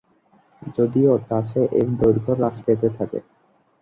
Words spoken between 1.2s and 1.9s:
চাষে এর